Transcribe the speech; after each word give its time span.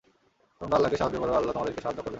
তোমরা 0.59 0.75
আল্লাহকে 0.77 0.97
সাহায্য 1.01 1.15
কর, 1.21 1.27
আল্লাহ 1.41 1.53
তোমাদেরকে 1.57 1.81
সাহায্য 1.83 1.99
করবেন। 1.99 2.09